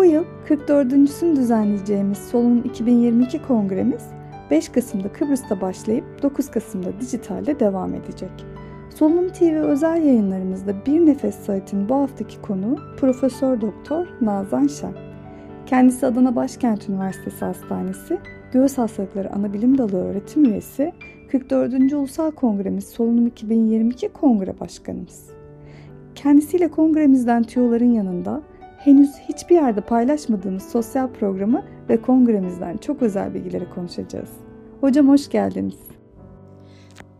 Bu 0.00 0.04
yıl 0.04 0.24
44.sünü 0.48 1.36
düzenleyeceğimiz 1.36 2.18
Solunum 2.18 2.64
2022 2.64 3.42
kongremiz 3.42 4.02
5 4.50 4.68
Kasım'da 4.68 5.12
Kıbrıs'ta 5.12 5.60
başlayıp 5.60 6.22
9 6.22 6.50
Kasım'da 6.50 7.00
dijitalde 7.00 7.60
devam 7.60 7.94
edecek. 7.94 8.30
Solunum 8.94 9.28
TV 9.28 9.54
özel 9.54 10.02
yayınlarımızda 10.02 10.86
Bir 10.86 11.06
Nefes 11.06 11.34
Saat'in 11.34 11.88
bu 11.88 11.94
haftaki 11.94 12.40
konuğu 12.42 12.76
Profesör 12.96 13.60
Doktor 13.60 14.06
Nazan 14.20 14.66
Şen. 14.66 14.92
Kendisi 15.66 16.06
Adana 16.06 16.36
Başkent 16.36 16.88
Üniversitesi 16.88 17.44
Hastanesi 17.44 18.18
Göğüs 18.52 18.78
Hastalıkları 18.78 19.32
Anabilim 19.32 19.78
Dalı 19.78 20.04
öğretim 20.04 20.44
üyesi 20.44 20.92
44. 21.30 21.92
Ulusal 21.92 22.30
Kongremiz 22.30 22.84
Solunum 22.84 23.26
2022 23.26 24.08
Kongre 24.08 24.60
Başkanımız. 24.60 25.30
Kendisiyle 26.14 26.68
kongremizden 26.68 27.42
tüyoların 27.42 27.92
yanında 27.92 28.42
henüz 28.84 29.18
hiçbir 29.28 29.54
yerde 29.54 29.80
paylaşmadığımız 29.80 30.70
sosyal 30.70 31.12
programı 31.12 31.64
ve 31.88 32.02
kongremizden 32.02 32.76
çok 32.76 33.02
özel 33.02 33.34
bilgileri 33.34 33.70
konuşacağız. 33.70 34.30
Hocam 34.80 35.08
hoş 35.08 35.28
geldiniz. 35.28 35.78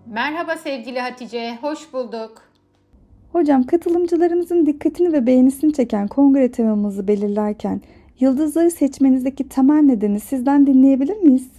Merhaba 0.07 0.57
sevgili 0.57 1.01
Hatice, 1.01 1.59
hoş 1.61 1.93
bulduk. 1.93 2.43
Hocam 3.33 3.67
katılımcılarımızın 3.67 4.67
dikkatini 4.67 5.13
ve 5.13 5.27
beğenisini 5.27 5.73
çeken 5.73 6.09
kongre 6.09 6.51
temamızı 6.51 7.09
belirlerken 7.09 7.81
yıldızları 8.21 8.71
seçmenizdeki 8.71 9.49
temel 9.49 9.81
nedeni 9.83 10.21
sizden 10.21 10.67
dinleyebilir 10.67 11.17
miyiz? 11.17 11.51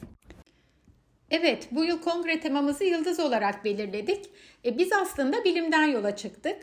Evet, 1.30 1.68
bu 1.72 1.84
yıl 1.84 2.02
kongre 2.02 2.40
temamızı 2.40 2.84
yıldız 2.84 3.20
olarak 3.20 3.66
belirledik. 3.66 4.30
E, 4.66 4.78
biz 4.78 4.90
aslında 5.02 5.44
bilimden 5.44 5.86
yola 5.86 6.16
çıktık. 6.16 6.58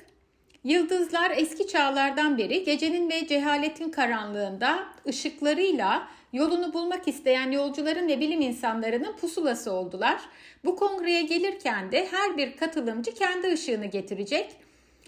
Yıldızlar 0.64 1.30
eski 1.36 1.66
çağlardan 1.66 2.38
beri 2.38 2.64
gecenin 2.64 3.10
ve 3.10 3.26
cehaletin 3.26 3.90
karanlığında 3.90 4.84
ışıklarıyla 5.08 6.08
yolunu 6.32 6.72
bulmak 6.72 7.08
isteyen 7.08 7.50
yolcuların 7.50 8.09
ve 8.09 8.20
bilim 8.20 8.40
insanlarının 8.40 9.16
pusulası 9.16 9.73
oldular. 9.73 10.20
Bu 10.65 10.76
kongreye 10.76 11.23
gelirken 11.23 11.92
de 11.92 12.09
her 12.10 12.37
bir 12.37 12.56
katılımcı 12.56 13.15
kendi 13.15 13.52
ışığını 13.52 13.87
getirecek. 13.87 14.56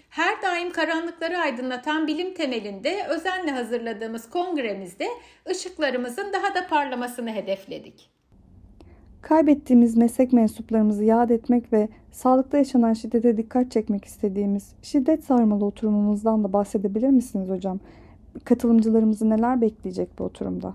Her 0.09 0.41
daim 0.41 0.71
karanlıkları 0.71 1.37
aydınlatan 1.37 2.07
bilim 2.07 2.33
temelinde 2.33 3.05
özenle 3.09 3.51
hazırladığımız 3.51 4.29
kongremizde 4.29 5.07
ışıklarımızın 5.49 6.33
daha 6.33 6.55
da 6.55 6.67
parlamasını 6.67 7.31
hedefledik. 7.33 8.09
Kaybettiğimiz 9.21 9.97
meslek 9.97 10.33
mensuplarımızı 10.33 11.03
yad 11.03 11.29
etmek 11.29 11.73
ve 11.73 11.89
sağlıkta 12.11 12.57
yaşanan 12.57 12.93
şiddete 12.93 13.37
dikkat 13.37 13.71
çekmek 13.71 14.05
istediğimiz 14.05 14.73
şiddet 14.81 15.23
sarmalı 15.23 15.65
oturumumuzdan 15.65 16.43
da 16.43 16.53
bahsedebilir 16.53 17.09
misiniz 17.09 17.49
hocam? 17.49 17.79
Katılımcılarımızı 18.45 19.29
neler 19.29 19.61
bekleyecek 19.61 20.19
bu 20.19 20.23
oturumda? 20.23 20.73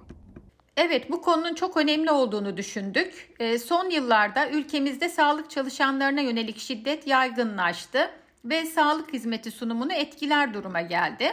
Evet 0.76 1.10
bu 1.10 1.22
konunun 1.22 1.54
çok 1.54 1.76
önemli 1.76 2.10
olduğunu 2.10 2.56
düşündük. 2.56 3.34
E, 3.40 3.58
son 3.58 3.90
yıllarda 3.90 4.50
ülkemizde 4.50 5.08
sağlık 5.08 5.50
çalışanlarına 5.50 6.20
yönelik 6.20 6.58
şiddet 6.58 7.06
yaygınlaştı 7.06 7.98
ve 8.44 8.66
sağlık 8.66 9.12
hizmeti 9.12 9.50
sunumunu 9.50 9.92
etkiler 9.92 10.54
duruma 10.54 10.80
geldi. 10.80 11.32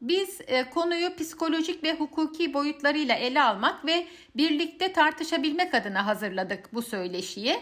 Biz 0.00 0.40
e, 0.46 0.70
konuyu 0.70 1.16
psikolojik 1.16 1.84
ve 1.84 1.94
hukuki 1.94 2.54
boyutlarıyla 2.54 3.14
ele 3.14 3.42
almak 3.42 3.86
ve 3.86 4.06
birlikte 4.36 4.92
tartışabilmek 4.92 5.74
adına 5.74 6.06
hazırladık 6.06 6.74
bu 6.74 6.82
söyleşiyi. 6.82 7.60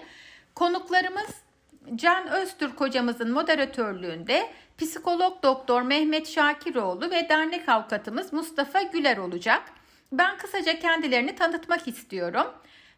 Konuklarımız 0.54 1.30
Can 1.94 2.28
Öztürk 2.28 2.80
hocamızın 2.80 3.30
moderatörlüğünde 3.30 4.50
psikolog 4.78 5.42
doktor 5.42 5.82
Mehmet 5.82 6.28
Şakiroğlu 6.28 7.10
ve 7.10 7.28
dernek 7.28 7.68
avukatımız 7.68 8.32
Mustafa 8.32 8.82
Güler 8.82 9.16
olacak. 9.16 9.62
Ben 10.12 10.38
kısaca 10.38 10.78
kendilerini 10.78 11.34
tanıtmak 11.34 11.88
istiyorum. 11.88 12.46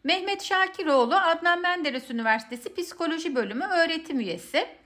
Mehmet 0.03 0.43
Şakiroğlu 0.43 1.15
Adnan 1.15 1.61
Menderes 1.61 2.09
Üniversitesi 2.09 2.75
Psikoloji 2.75 3.35
Bölümü 3.35 3.65
öğretim 3.65 4.19
üyesi. 4.19 4.80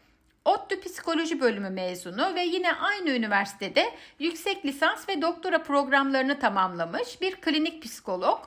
ODTÜ 0.46 0.82
Psikoloji 0.82 1.40
Bölümü 1.40 1.70
mezunu 1.70 2.36
ve 2.36 2.42
yine 2.42 2.74
aynı 2.74 3.10
üniversitede 3.10 3.96
yüksek 4.20 4.66
lisans 4.66 5.10
ve 5.10 5.22
doktora 5.22 5.64
programlarını 5.64 6.40
tamamlamış 6.40 7.22
bir 7.22 7.36
klinik 7.36 7.84
psikolog. 7.84 8.40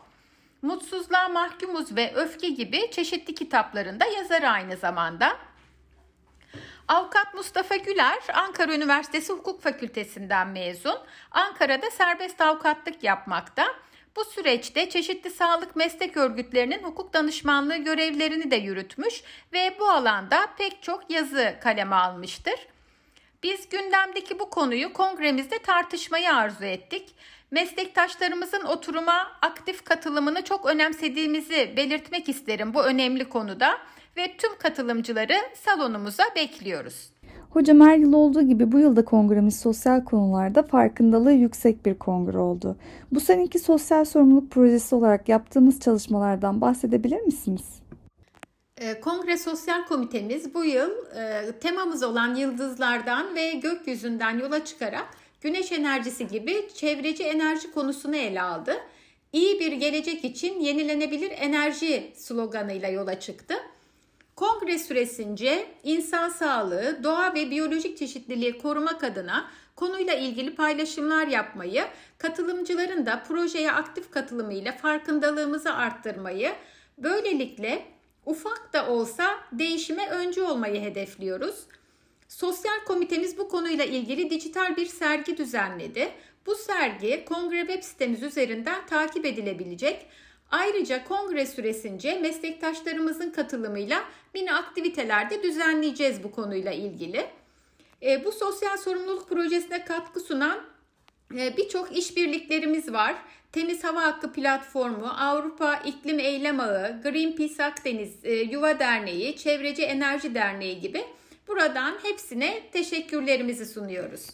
Mutsuzluğa 0.62 1.28
Mahkumuz 1.28 1.96
ve 1.96 2.12
Öfke 2.14 2.48
gibi 2.48 2.90
çeşitli 2.90 3.34
kitaplarında 3.34 4.04
yazar 4.04 4.42
aynı 4.42 4.76
zamanda. 4.76 5.36
Avukat 6.88 7.34
Mustafa 7.34 7.76
Güler 7.76 8.18
Ankara 8.34 8.74
Üniversitesi 8.74 9.32
Hukuk 9.32 9.62
Fakültesinden 9.62 10.48
mezun. 10.48 10.98
Ankara'da 11.30 11.90
serbest 11.90 12.40
avukatlık 12.40 13.04
yapmakta. 13.04 13.66
Bu 14.18 14.24
süreçte 14.24 14.90
çeşitli 14.90 15.30
sağlık 15.30 15.76
meslek 15.76 16.16
örgütlerinin 16.16 16.82
hukuk 16.82 17.12
danışmanlığı 17.12 17.76
görevlerini 17.76 18.50
de 18.50 18.56
yürütmüş 18.56 19.22
ve 19.52 19.76
bu 19.80 19.90
alanda 19.90 20.46
pek 20.58 20.82
çok 20.82 21.10
yazı 21.10 21.54
kaleme 21.62 21.96
almıştır. 21.96 22.54
Biz 23.42 23.68
gündemdeki 23.68 24.38
bu 24.38 24.50
konuyu 24.50 24.92
kongremizde 24.92 25.58
tartışmayı 25.58 26.34
arzu 26.34 26.64
ettik. 26.64 27.14
Meslektaşlarımızın 27.50 28.64
oturuma 28.64 29.38
aktif 29.42 29.84
katılımını 29.84 30.44
çok 30.44 30.66
önemsediğimizi 30.66 31.74
belirtmek 31.76 32.28
isterim 32.28 32.74
bu 32.74 32.84
önemli 32.84 33.28
konuda 33.28 33.78
ve 34.16 34.36
tüm 34.36 34.58
katılımcıları 34.58 35.36
salonumuza 35.54 36.24
bekliyoruz. 36.36 37.10
Hocam 37.50 37.80
her 37.80 37.96
yıl 37.96 38.12
olduğu 38.12 38.42
gibi 38.42 38.72
bu 38.72 38.78
yılda 38.78 39.04
kongremiz 39.04 39.60
sosyal 39.60 40.04
konularda 40.04 40.62
farkındalığı 40.62 41.32
yüksek 41.32 41.86
bir 41.86 41.94
kongre 41.94 42.38
oldu. 42.38 42.76
Bu 43.12 43.20
seneki 43.20 43.58
sosyal 43.58 44.04
sorumluluk 44.04 44.50
projesi 44.50 44.94
olarak 44.94 45.28
yaptığımız 45.28 45.80
çalışmalardan 45.80 46.60
bahsedebilir 46.60 47.20
misiniz? 47.20 47.82
Ee, 48.80 49.00
kongre 49.00 49.38
Sosyal 49.38 49.86
Komitemiz 49.86 50.54
bu 50.54 50.64
yıl 50.64 50.90
e, 51.16 51.52
temamız 51.60 52.02
olan 52.02 52.34
yıldızlardan 52.34 53.34
ve 53.34 53.52
gökyüzünden 53.52 54.38
yola 54.38 54.64
çıkarak 54.64 55.06
güneş 55.40 55.72
enerjisi 55.72 56.26
gibi 56.26 56.68
çevreci 56.74 57.24
enerji 57.24 57.70
konusunu 57.70 58.16
ele 58.16 58.42
aldı. 58.42 58.72
İyi 59.32 59.60
bir 59.60 59.72
gelecek 59.72 60.24
için 60.24 60.60
yenilenebilir 60.60 61.30
enerji 61.30 62.12
sloganıyla 62.16 62.88
yola 62.88 63.20
çıktı. 63.20 63.54
Kongre 64.38 64.78
süresince 64.78 65.66
insan 65.84 66.28
sağlığı, 66.28 67.02
doğa 67.02 67.34
ve 67.34 67.50
biyolojik 67.50 67.98
çeşitliliği 67.98 68.58
korumak 68.58 69.04
adına 69.04 69.50
konuyla 69.76 70.14
ilgili 70.14 70.54
paylaşımlar 70.54 71.26
yapmayı, 71.26 71.84
katılımcıların 72.18 73.06
da 73.06 73.22
projeye 73.28 73.72
aktif 73.72 74.10
katılımıyla 74.10 74.72
farkındalığımızı 74.72 75.74
arttırmayı, 75.74 76.52
böylelikle 76.98 77.86
ufak 78.26 78.72
da 78.72 78.90
olsa 78.90 79.38
değişime 79.52 80.08
öncü 80.08 80.42
olmayı 80.42 80.80
hedefliyoruz. 80.80 81.66
Sosyal 82.28 82.84
komitemiz 82.86 83.38
bu 83.38 83.48
konuyla 83.48 83.84
ilgili 83.84 84.30
dijital 84.30 84.76
bir 84.76 84.86
sergi 84.86 85.36
düzenledi. 85.36 86.08
Bu 86.46 86.54
sergi 86.54 87.24
kongre 87.24 87.60
web 87.60 87.82
sitemiz 87.82 88.22
üzerinden 88.22 88.86
takip 88.86 89.24
edilebilecek. 89.24 90.06
Ayrıca 90.50 91.04
kongre 91.04 91.46
süresince 91.46 92.18
meslektaşlarımızın 92.18 93.30
katılımıyla 93.30 94.04
mini 94.34 94.52
aktivitelerde 94.52 95.42
düzenleyeceğiz 95.42 96.22
bu 96.24 96.30
konuyla 96.30 96.72
ilgili. 96.72 97.26
E, 98.02 98.24
bu 98.24 98.32
sosyal 98.32 98.76
sorumluluk 98.76 99.28
projesine 99.28 99.84
katkı 99.84 100.20
sunan 100.20 100.60
e, 101.36 101.56
birçok 101.56 101.96
işbirliklerimiz 101.96 102.92
var. 102.92 103.16
Temiz 103.52 103.84
Hava 103.84 104.02
Hakkı 104.02 104.32
Platformu, 104.32 105.06
Avrupa 105.06 105.76
İklim 105.76 106.18
Eylem 106.18 106.60
Ağı, 106.60 107.02
Greenpeace 107.02 107.64
Akdeniz 107.64 108.24
e, 108.24 108.32
Yuva 108.32 108.78
Derneği, 108.78 109.36
Çevreci 109.36 109.82
Enerji 109.82 110.34
Derneği 110.34 110.80
gibi 110.80 111.04
buradan 111.48 111.98
hepsine 112.02 112.70
teşekkürlerimizi 112.72 113.66
sunuyoruz. 113.66 114.26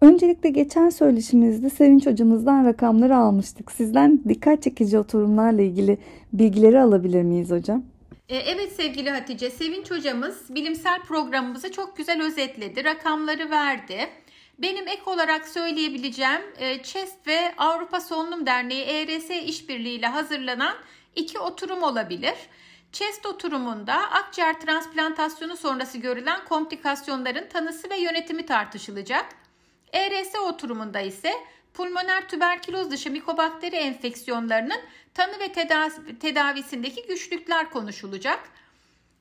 Öncelikle 0.00 0.50
geçen 0.50 0.90
söyleşimizde 0.90 1.70
Sevinç 1.70 2.06
hocamızdan 2.06 2.64
rakamları 2.64 3.16
almıştık. 3.16 3.72
Sizden 3.72 4.20
dikkat 4.28 4.62
çekici 4.62 4.98
oturumlarla 4.98 5.62
ilgili 5.62 5.98
bilgileri 6.32 6.80
alabilir 6.80 7.22
miyiz 7.22 7.50
hocam? 7.50 7.82
E, 8.28 8.36
evet 8.36 8.72
sevgili 8.72 9.10
Hatice, 9.10 9.50
Sevinç 9.50 9.90
hocamız 9.90 10.54
bilimsel 10.54 11.02
programımızı 11.02 11.72
çok 11.72 11.96
güzel 11.96 12.22
özetledi, 12.22 12.84
rakamları 12.84 13.50
verdi. 13.50 13.98
Benim 14.58 14.88
ek 14.88 15.02
olarak 15.06 15.48
söyleyebileceğim 15.48 16.40
e, 16.58 16.82
CHEST 16.82 17.26
ve 17.26 17.38
Avrupa 17.58 18.00
Solunum 18.00 18.46
Derneği 18.46 18.84
ERS 18.84 19.30
işbirliğiyle 19.30 20.06
hazırlanan 20.06 20.74
iki 21.16 21.38
oturum 21.38 21.82
olabilir. 21.82 22.34
CHEST 22.92 23.26
oturumunda 23.26 23.94
akciğer 23.94 24.60
transplantasyonu 24.60 25.56
sonrası 25.56 25.98
görülen 25.98 26.44
komplikasyonların 26.48 27.48
tanısı 27.48 27.90
ve 27.90 27.96
yönetimi 27.96 28.46
tartışılacak. 28.46 29.26
ERS 29.92 30.34
oturumunda 30.34 31.00
ise 31.00 31.32
pulmoner 31.74 32.28
tüberküloz 32.28 32.90
dışı 32.90 33.10
mikobakteri 33.10 33.76
enfeksiyonlarının 33.76 34.80
tanı 35.14 35.32
ve 35.40 35.52
tedavisindeki 36.20 37.06
güçlükler 37.06 37.70
konuşulacak. 37.70 38.40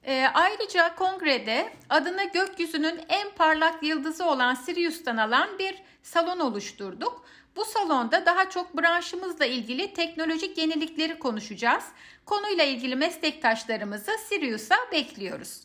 E, 0.04 0.26
ayrıca 0.34 0.96
kongrede 0.96 1.70
adına 1.90 2.24
gökyüzünün 2.24 3.00
en 3.10 3.30
parlak 3.36 3.84
yıldızı 3.84 4.26
olan 4.26 4.54
Sirius'tan 4.54 5.18
alan 5.18 5.48
bir 5.60 5.76
salon 6.04 6.40
oluşturduk. 6.40 7.26
Bu 7.56 7.66
salonda 7.66 8.26
daha 8.26 8.50
çok 8.50 8.78
branşımızla 8.78 9.46
ilgili 9.46 9.94
teknolojik 9.94 10.58
yenilikleri 10.58 11.20
konuşacağız. 11.20 11.84
Konuyla 12.26 12.64
ilgili 12.64 12.96
meslektaşlarımızı 12.96 14.12
Sirius'a 14.30 14.76
bekliyoruz. 14.92 15.60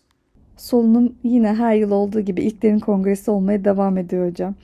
Solunum 0.57 1.17
yine 1.25 1.55
her 1.55 1.75
yıl 1.75 1.91
olduğu 1.91 2.21
gibi 2.21 2.43
ilklerin 2.43 2.79
kongresi 2.79 3.31
olmaya 3.31 3.65
devam 3.65 3.99
ediyor 3.99 4.31
hocam. 4.31 4.55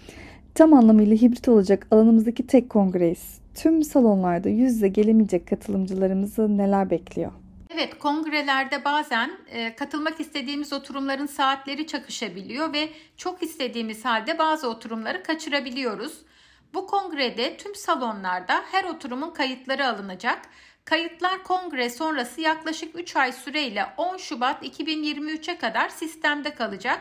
Tam 0.59 0.75
anlamıyla 0.75 1.17
hibrit 1.17 1.49
olacak 1.49 1.87
alanımızdaki 1.91 2.47
tek 2.47 2.71
kongreyiz. 2.71 3.41
Tüm 3.55 3.83
salonlarda 3.83 4.49
yüz 4.49 4.75
yüze 4.75 4.89
gelemeyecek 4.89 5.49
katılımcılarımızı 5.49 6.59
neler 6.59 6.91
bekliyor? 6.91 7.33
Evet, 7.75 7.99
kongrelerde 7.99 8.85
bazen 8.85 9.31
e, 9.51 9.77
katılmak 9.77 10.21
istediğimiz 10.21 10.73
oturumların 10.73 11.27
saatleri 11.27 11.87
çakışabiliyor 11.87 12.73
ve 12.73 12.89
çok 13.17 13.43
istediğimiz 13.43 14.05
halde 14.05 14.39
bazı 14.39 14.69
oturumları 14.69 15.23
kaçırabiliyoruz. 15.23 16.19
Bu 16.75 16.87
kongrede 16.87 17.57
tüm 17.57 17.75
salonlarda 17.75 18.63
her 18.73 18.85
oturumun 18.85 19.31
kayıtları 19.31 19.87
alınacak. 19.87 20.39
Kayıtlar 20.85 21.43
kongre 21.43 21.91
sonrası 21.91 22.41
yaklaşık 22.41 22.99
3 22.99 23.17
ay 23.17 23.33
süreyle 23.33 23.87
10 23.97 24.17
Şubat 24.17 24.63
2023'e 24.63 25.59
kadar 25.59 25.89
sistemde 25.89 26.55
kalacak. 26.55 27.01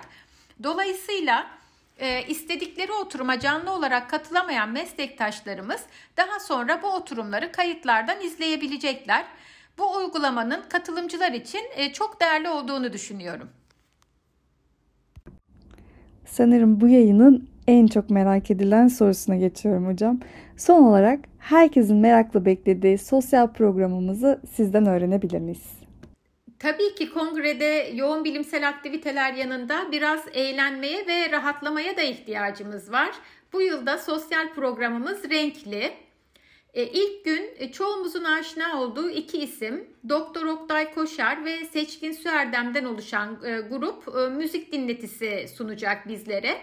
Dolayısıyla 0.64 1.58
e, 2.00 2.28
istedikleri 2.28 2.92
oturuma 2.92 3.40
canlı 3.40 3.72
olarak 3.72 4.10
katılamayan 4.10 4.70
meslektaşlarımız 4.70 5.82
daha 6.18 6.40
sonra 6.40 6.82
bu 6.82 6.88
oturumları 6.88 7.52
kayıtlardan 7.52 8.22
izleyebilecekler. 8.22 9.26
Bu 9.78 9.98
uygulamanın 9.98 10.62
katılımcılar 10.70 11.32
için 11.32 11.62
e, 11.76 11.94
çok 11.94 12.22
değerli 12.22 12.50
olduğunu 12.50 12.94
düşünüyorum. 12.94 13.50
Sanırım 16.26 16.82
bu 16.82 16.88
yayının 16.88 17.50
en 17.68 17.88
çok 17.88 18.10
merak 18.10 18.52
edilen 18.52 18.88
sorusuna 18.88 19.36
geçiyorum 19.36 19.88
hocam. 19.88 20.20
Son 20.58 20.84
olarak 20.84 21.20
herkesin 21.40 21.98
merakla 21.98 22.46
beklediği 22.46 22.98
sosyal 22.98 23.48
programımızı 23.48 24.42
sizden 24.56 24.86
öğrenebilir 24.86 25.40
miyiz? 25.40 25.87
Tabii 26.60 26.96
ki 26.96 27.10
kongrede 27.10 27.92
yoğun 27.94 28.24
bilimsel 28.26 28.70
aktiviteler 28.70 29.34
yanında 29.34 29.92
biraz 29.92 30.26
eğlenmeye 30.34 31.08
ve 31.08 31.32
rahatlamaya 31.32 31.98
da 31.98 32.02
ihtiyacımız 32.02 32.92
var. 32.92 33.12
Bu 33.54 33.62
yılda 33.62 33.98
sosyal 33.98 34.54
programımız 34.54 35.30
renkli. 35.30 35.94
E, 36.74 36.84
ilk 36.84 37.26
gün 37.26 37.50
e, 37.58 37.72
çoğumuzun 37.72 38.24
aşina 38.24 38.82
olduğu 38.82 39.10
iki 39.10 39.38
isim 39.38 39.88
Doktor 40.10 40.46
Oktay 40.46 40.94
Koşar 40.94 41.46
ve 41.46 41.66
Seçkin 41.66 42.12
Süerdem'den 42.12 42.86
oluşan 42.86 43.40
e, 43.46 43.60
grup 43.60 44.18
e, 44.18 44.30
müzik 44.30 44.72
dinletisi 44.72 45.48
sunacak 45.58 46.08
bizlere. 46.08 46.58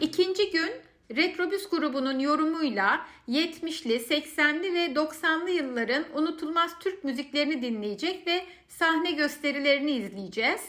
İkinci 0.00 0.50
gün 0.50 0.70
Retrobüs 1.16 1.68
grubunun 1.68 2.18
yorumuyla 2.18 3.00
70'li, 3.28 3.94
80'li 3.96 4.74
ve 4.74 4.86
90'lı 4.86 5.50
yılların 5.50 6.04
unutulmaz 6.14 6.70
Türk 6.80 7.04
müziklerini 7.04 7.62
dinleyecek 7.62 8.26
ve 8.26 8.42
sahne 8.68 9.10
gösterilerini 9.10 9.90
izleyeceğiz. 9.90 10.60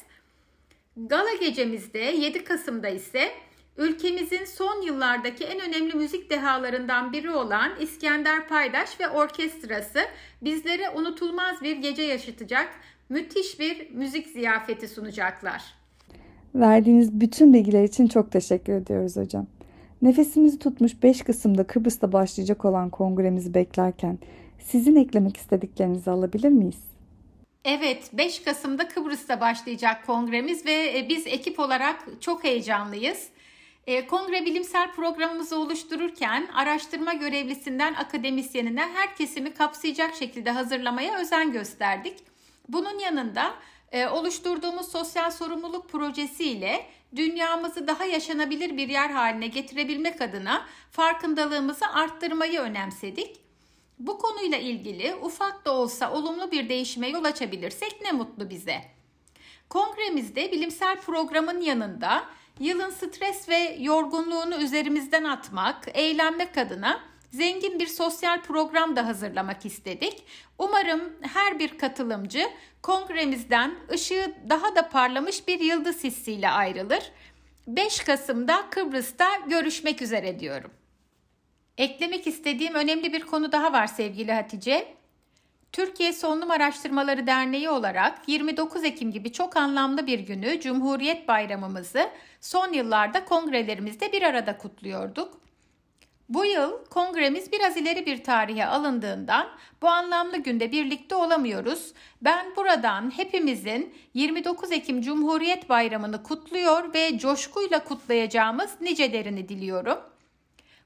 Gala 0.98 1.34
gecemizde 1.42 2.00
7 2.00 2.44
Kasım'da 2.44 2.90
ise 2.90 3.32
ülkemizin 3.78 4.46
son 4.46 4.82
yıllardaki 4.82 5.44
en 5.44 5.60
önemli 5.60 5.94
müzik 5.94 6.30
dehalarından 6.30 7.14
biri 7.14 7.32
olan 7.32 7.72
İskender 7.80 8.48
Paydaş 8.48 9.00
ve 9.00 9.10
orkestrası 9.10 10.00
bizlere 10.42 10.90
unutulmaz 10.90 11.62
bir 11.62 11.78
gece 11.78 12.02
yaşatacak, 12.02 12.70
müthiş 13.10 13.60
bir 13.60 13.92
müzik 13.92 14.28
ziyafeti 14.28 14.88
sunacaklar. 14.88 15.64
Verdiğiniz 16.56 17.22
bütün 17.22 17.54
bilgiler 17.54 17.84
için 17.84 18.08
çok 18.08 18.32
teşekkür 18.32 18.74
ediyoruz 18.74 19.16
hocam. 19.16 19.48
Nefesimizi 20.02 20.60
tutmuş 20.60 21.04
5 21.04 21.22
Kasım'da 21.22 21.68
Kıbrıs'ta 21.68 22.14
başlayacak 22.14 22.66
olan 22.66 22.90
kongremizi 22.90 23.54
beklerken 23.54 24.20
sizin 24.60 24.96
eklemek 24.96 25.38
istediklerinizi 25.38 26.12
alabilir 26.12 26.50
miyiz? 26.50 26.80
Evet, 27.66 28.10
5 28.14 28.44
Kasım'da 28.44 28.88
Kıbrıs'ta 28.88 29.42
başlayacak 29.42 30.06
kongremiz 30.06 30.66
ve 30.66 30.98
e, 30.98 31.10
biz 31.10 31.28
ekip 31.28 31.60
olarak 31.60 32.06
çok 32.22 32.44
heyecanlıyız. 32.44 33.28
E, 33.88 34.08
kongre 34.08 34.46
bilimsel 34.46 34.92
programımızı 34.92 35.60
oluştururken 35.60 36.48
araştırma 36.54 37.14
görevlisinden 37.14 37.94
akademisyenine 37.94 38.82
her 38.82 39.16
kesimi 39.16 39.54
kapsayacak 39.54 40.16
şekilde 40.16 40.52
hazırlamaya 40.52 41.20
özen 41.20 41.52
gösterdik. 41.52 42.16
Bunun 42.70 43.00
yanında 43.00 43.54
e, 43.92 44.08
oluşturduğumuz 44.08 44.92
sosyal 44.92 45.32
sorumluluk 45.32 45.90
projesiyle 45.90 46.86
dünyamızı 47.16 47.88
daha 47.88 48.06
yaşanabilir 48.06 48.78
bir 48.78 48.90
yer 48.90 49.10
haline 49.10 49.48
getirebilmek 49.48 50.22
adına 50.22 50.66
farkındalığımızı 50.92 51.88
arttırmayı 51.88 52.60
önemsedik. 52.60 53.38
Bu 54.00 54.18
konuyla 54.18 54.58
ilgili 54.58 55.16
ufak 55.16 55.66
da 55.66 55.72
olsa 55.72 56.12
olumlu 56.12 56.52
bir 56.52 56.70
değişime 56.70 57.08
yol 57.08 57.24
açabilirsek 57.24 58.02
ne 58.02 58.12
mutlu 58.12 58.50
bize. 58.50 58.82
Kongremizde 59.70 60.52
bilimsel 60.52 61.02
programın 61.02 61.62
yanında 61.62 62.24
yılın 62.60 62.90
stres 62.90 63.50
ve 63.50 63.78
yorgunluğunu 63.80 64.56
üzerimizden 64.56 65.24
atmak, 65.24 65.88
eğlenmek 65.94 66.58
adına 66.58 67.00
zengin 67.32 67.80
bir 67.80 67.88
sosyal 67.88 68.42
program 68.42 68.96
da 68.96 69.08
hazırlamak 69.08 69.66
istedik. 69.66 70.24
Umarım 70.58 71.14
her 71.22 71.60
bir 71.60 71.78
katılımcı 71.78 72.50
kongremizden 72.82 73.76
ışığı 73.92 74.36
daha 74.50 74.76
da 74.76 74.90
parlamış 74.90 75.48
bir 75.48 75.60
yıldız 75.60 76.04
hissiyle 76.04 76.50
ayrılır. 76.50 77.12
5 77.68 78.00
Kasım'da 78.00 78.70
Kıbrıs'ta 78.70 79.28
görüşmek 79.48 80.02
üzere 80.02 80.40
diyorum. 80.40 80.72
Eklemek 81.78 82.28
istediğim 82.28 82.76
önemli 82.76 83.14
bir 83.14 83.22
konu 83.22 83.52
daha 83.52 83.74
var 83.74 83.88
sevgili 83.88 84.32
Hatice. 84.32 85.00
Türkiye 85.72 86.14
Solunum 86.14 86.52
Araştırmaları 86.52 87.28
Derneği 87.28 87.70
olarak 87.70 88.20
29 88.28 88.84
Ekim 88.84 89.12
gibi 89.12 89.32
çok 89.32 89.58
anlamlı 89.58 90.08
bir 90.08 90.20
günü 90.20 90.60
Cumhuriyet 90.60 91.28
Bayramımızı 91.28 92.10
son 92.42 92.74
yıllarda 92.74 93.26
kongrelerimizde 93.26 94.12
bir 94.12 94.22
arada 94.22 94.58
kutluyorduk. 94.58 95.42
Bu 96.30 96.46
yıl 96.46 96.86
kongremiz 96.86 97.52
biraz 97.52 97.78
ileri 97.78 98.06
bir 98.06 98.24
tarihe 98.24 98.66
alındığından 98.66 99.48
bu 99.82 99.88
anlamlı 99.88 100.38
günde 100.38 100.72
birlikte 100.72 101.16
olamıyoruz. 101.16 101.94
Ben 102.22 102.56
buradan 102.56 103.18
hepimizin 103.18 103.94
29 104.14 104.72
Ekim 104.72 105.02
Cumhuriyet 105.02 105.70
Bayramı'nı 105.70 106.24
kutluyor 106.24 106.94
ve 106.94 107.18
coşkuyla 107.18 107.84
kutlayacağımız 107.84 108.70
nicelerini 108.82 109.50
diliyorum. 109.50 109.98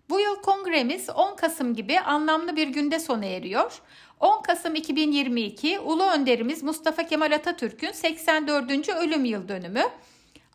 Bu 0.09 0.19
yıl 0.19 0.35
kongremiz 0.35 1.09
10 1.09 1.35
Kasım 1.35 1.75
gibi 1.75 1.99
anlamlı 1.99 2.55
bir 2.55 2.67
günde 2.67 2.99
sona 2.99 3.25
eriyor. 3.25 3.81
10 4.19 4.41
Kasım 4.41 4.75
2022 4.75 5.79
Ulu 5.79 6.03
Önderimiz 6.03 6.63
Mustafa 6.63 7.07
Kemal 7.07 7.31
Atatürk'ün 7.31 7.91
84. 7.91 8.89
ölüm 8.89 9.25
yıl 9.25 9.47
dönümü. 9.47 9.83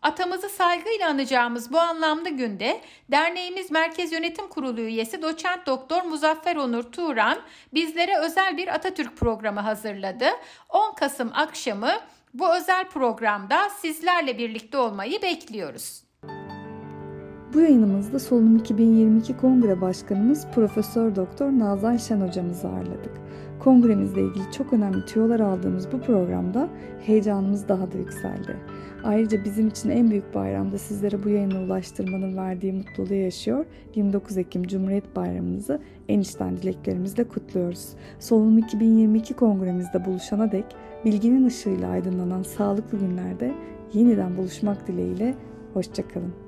Atamızı 0.02 0.49
saygıyla 0.49 1.09
anacağımız 1.09 1.73
bu 1.73 1.78
anlamlı 1.78 2.28
günde 2.28 2.81
derneğimiz 3.11 3.71
Merkez 3.71 4.12
Yönetim 4.12 4.49
Kurulu 4.49 4.81
üyesi 4.81 5.23
Doçent 5.23 5.67
Doktor 5.67 6.02
Muzaffer 6.02 6.57
Onur 6.57 6.83
Turan 6.83 7.38
bizlere 7.75 8.19
özel 8.19 8.57
bir 8.57 8.69
Atatürk 8.69 9.17
programı 9.17 9.61
hazırladı. 9.61 10.26
10 10.69 10.95
Kasım 10.95 11.31
akşamı 11.35 11.93
bu 12.35 12.57
özel 12.57 12.88
programda 12.88 13.69
sizlerle 13.69 14.38
birlikte 14.38 14.78
olmayı 14.78 15.23
bekliyoruz. 15.23 16.08
Bu 17.55 17.61
yayınımızda 17.61 18.19
Solunum 18.19 18.57
2022 18.57 19.37
Kongre 19.37 19.81
Başkanımız 19.81 20.47
Profesör 20.55 21.17
Doktor 21.17 21.47
Nazan 21.47 21.97
Şen 21.97 22.21
hocamızı 22.21 22.69
ağırladık. 22.69 23.12
Kongremizle 23.59 24.23
ilgili 24.23 24.52
çok 24.52 24.73
önemli 24.73 25.05
tüyolar 25.05 25.40
aldığımız 25.40 25.93
bu 25.93 26.00
programda 26.00 26.69
heyecanımız 27.07 27.69
daha 27.69 27.93
da 27.93 27.99
yükseldi. 27.99 28.57
Ayrıca 29.05 29.45
bizim 29.45 29.69
için 29.69 29.90
en 29.90 30.11
büyük 30.11 30.35
bayramda 30.35 30.78
sizlere 30.78 31.25
bu 31.25 31.28
yayını 31.28 31.61
ulaştırmanın 31.61 32.37
verdiği 32.37 32.73
mutluluğu 32.73 33.14
yaşıyor. 33.14 33.67
29 33.95 34.38
Ekim 34.38 34.62
Cumhuriyet 34.62 35.17
Bayramımızı 35.17 35.81
en 36.09 36.21
içten 36.21 36.57
dileklerimizle 36.57 37.25
kutluyoruz. 37.25 37.88
Solunum 38.19 38.59
2022 38.59 39.35
kongremizde 39.35 40.05
buluşana 40.05 40.52
dek 40.52 40.64
bilginin 41.05 41.47
ışığıyla 41.47 41.90
aydınlanan 41.90 42.43
sağlıklı 42.43 42.99
günlerde 42.99 43.55
yeniden 43.95 44.37
buluşmak 44.37 44.88
dileğiyle. 44.88 45.35
Hoşçakalın. 45.75 46.48